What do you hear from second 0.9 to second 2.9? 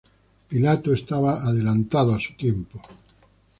estaba adelantado a su tiempo.